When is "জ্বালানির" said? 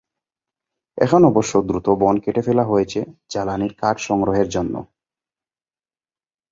3.29-3.73